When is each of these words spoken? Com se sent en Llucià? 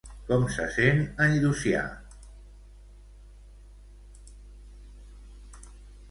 Com 0.29 0.45
se 0.53 0.63
sent 0.75 1.01
en 1.25 1.33
Llucià? 1.41 1.83